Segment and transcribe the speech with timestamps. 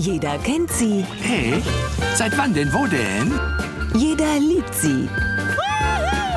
[0.00, 1.62] Jeder kennt sie, Hey,
[2.14, 3.38] seit wann denn, wo denn?
[3.94, 5.06] jeder liebt sie.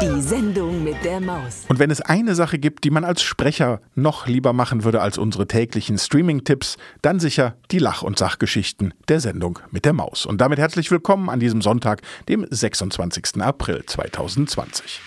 [0.00, 1.64] Die Sendung mit der Maus.
[1.68, 5.16] Und wenn es eine Sache gibt, die man als Sprecher noch lieber machen würde als
[5.16, 10.26] unsere täglichen Streaming-Tipps, dann sicher die Lach- und Sachgeschichten der Sendung mit der Maus.
[10.26, 13.40] Und damit herzlich willkommen an diesem Sonntag, dem 26.
[13.42, 15.00] April 2020.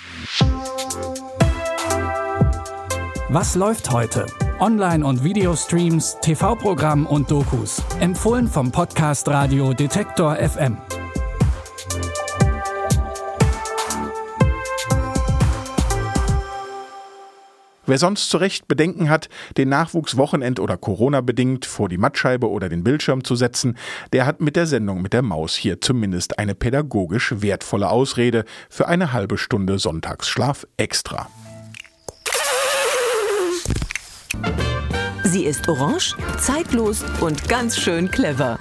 [3.27, 4.25] Was läuft heute?
[4.59, 7.83] Online- und Videostreams, TV-Programm und Dokus.
[7.99, 10.77] Empfohlen vom Podcast Radio Detektor FM.
[17.87, 22.69] Wer sonst zu Recht Bedenken hat, den Nachwuchs Wochenend- oder Corona-bedingt vor die Mattscheibe oder
[22.69, 23.77] den Bildschirm zu setzen,
[24.13, 28.87] der hat mit der Sendung mit der Maus hier zumindest eine pädagogisch wertvolle Ausrede für
[28.87, 31.27] eine halbe Stunde Sonntagsschlaf extra.
[35.35, 38.57] Sie ist orange, zeitlos und ganz schön clever.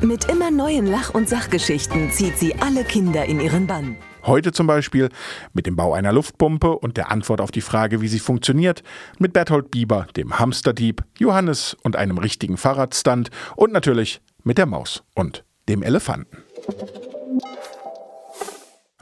[0.00, 3.96] Mit immer neuen Lach- und Sachgeschichten zieht sie alle Kinder in ihren Bann.
[4.24, 5.10] Heute zum Beispiel
[5.52, 8.82] mit dem Bau einer Luftpumpe und der Antwort auf die Frage, wie sie funktioniert,
[9.18, 15.02] mit Berthold Bieber, dem Hamsterdieb, Johannes und einem richtigen Fahrradstand und natürlich mit der Maus
[15.14, 16.38] und dem Elefanten.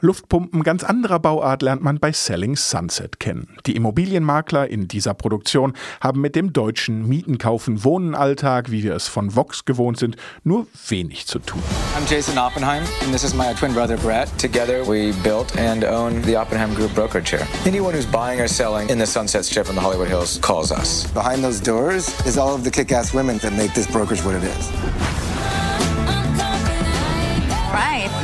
[0.01, 3.57] Luftpumpen ganz anderer Bauart lernt man bei Selling Sunset kennen.
[3.65, 8.95] Die Immobilienmakler in dieser Produktion haben mit dem deutschen Mieten, Kaufen, Wohnen Alltag, wie wir
[8.95, 11.61] es von Vox gewohnt sind, nur wenig zu tun.
[11.97, 14.29] I'm Jason Oppenheim, and this is my twin brother Brett.
[14.37, 17.45] Together, we built and own the Oppenheim Group brokerage here.
[17.65, 21.11] Anyone who's buying or selling in the Sunset Strip in the Hollywood Hills calls us.
[21.13, 24.43] Behind those doors is all of the kick-ass women that make this brokerage what it
[24.45, 25.08] is.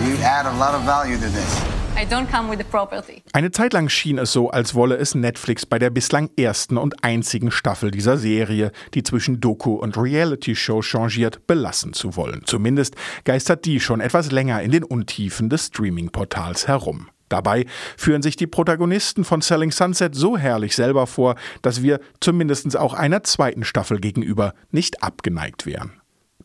[0.06, 0.20] Right.
[0.20, 1.62] You add a lot of value to this.
[1.98, 3.24] I don't come with the property.
[3.34, 7.04] Eine Zeit lang schien es so, als wolle es Netflix bei der bislang ersten und
[7.04, 12.42] einzigen Staffel dieser Serie, die zwischen Doku und Reality-Show changiert, belassen zu wollen.
[12.46, 17.10] Zumindest geistert die schon etwas länger in den Untiefen des Streaming-Portals herum.
[17.30, 17.66] Dabei
[17.98, 22.94] führen sich die Protagonisten von Selling Sunset so herrlich selber vor, dass wir zumindest auch
[22.94, 25.94] einer zweiten Staffel gegenüber nicht abgeneigt wären.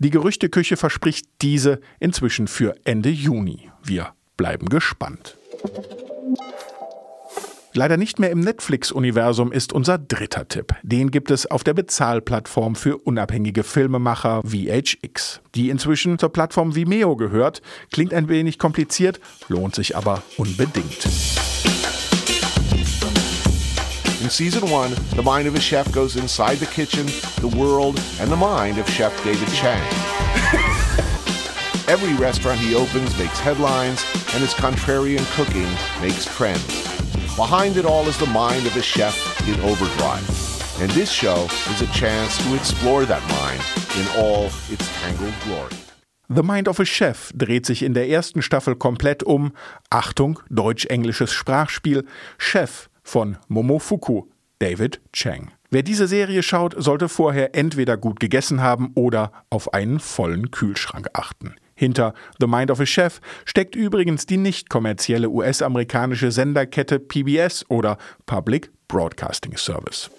[0.01, 3.71] Die Gerüchteküche verspricht diese inzwischen für Ende Juni.
[3.83, 5.37] Wir bleiben gespannt.
[7.75, 10.75] Leider nicht mehr im Netflix-Universum ist unser dritter Tipp.
[10.83, 15.43] Den gibt es auf der Bezahlplattform für unabhängige Filmemacher VHX.
[15.55, 17.61] Die inzwischen zur Plattform Vimeo gehört.
[17.93, 21.09] Klingt ein wenig kompliziert, lohnt sich aber unbedingt.
[24.31, 27.07] In season one, the mind of a chef goes inside the kitchen,
[27.41, 29.83] the world, and the mind of Chef David Chang.
[31.89, 35.67] Every restaurant he opens makes headlines, and his contrarian cooking
[36.01, 36.65] makes trends.
[37.35, 39.19] Behind it all is the mind of a chef
[39.49, 40.23] in overdrive.
[40.81, 43.61] And this show is a chance to explore that mind
[43.99, 45.75] in all its tangled glory.
[46.29, 49.53] The Mind of a Chef dreht sich in der ersten Staffel komplett um,
[49.91, 52.05] Achtung, deutsch-englisches Sprachspiel,
[52.39, 54.25] Chef von Momofuku,
[54.59, 55.51] David Chang.
[55.71, 61.09] Wer diese Serie schaut, sollte vorher entweder gut gegessen haben oder auf einen vollen Kühlschrank
[61.13, 61.55] achten.
[61.75, 67.97] Hinter The Mind of a Chef steckt übrigens die nicht kommerzielle US-amerikanische Senderkette PBS oder
[68.27, 70.11] Public Broadcasting Service.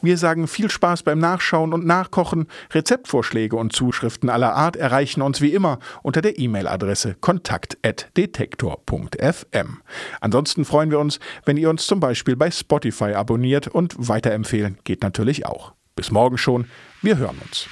[0.00, 2.46] Wir sagen viel Spaß beim Nachschauen und Nachkochen.
[2.72, 9.78] Rezeptvorschläge und Zuschriften aller Art erreichen uns wie immer unter der E-Mail-Adresse kontakt.detektor.fm.
[10.20, 15.02] Ansonsten freuen wir uns, wenn ihr uns zum Beispiel bei Spotify abonniert und weiterempfehlen geht
[15.02, 15.72] natürlich auch.
[15.96, 16.66] Bis morgen schon.
[17.02, 17.66] Wir hören uns.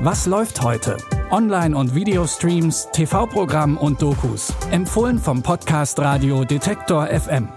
[0.00, 0.96] Was läuft heute?
[1.30, 4.54] Online- und Videostreams, TV-Programm und Dokus.
[4.70, 7.48] Empfohlen vom Podcast Radio Detektor FM.